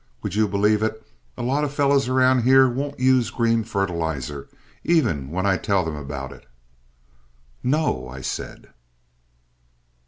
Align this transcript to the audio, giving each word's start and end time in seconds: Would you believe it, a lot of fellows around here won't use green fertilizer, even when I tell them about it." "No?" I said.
Would 0.23 0.33
you 0.33 0.47
believe 0.47 0.81
it, 0.81 1.05
a 1.37 1.43
lot 1.43 1.63
of 1.63 1.71
fellows 1.71 2.09
around 2.09 2.41
here 2.41 2.67
won't 2.67 2.99
use 2.99 3.29
green 3.29 3.63
fertilizer, 3.63 4.49
even 4.83 5.29
when 5.29 5.45
I 5.45 5.57
tell 5.57 5.85
them 5.85 5.95
about 5.95 6.31
it." 6.31 6.47
"No?" 7.61 8.07
I 8.09 8.21
said. 8.21 8.73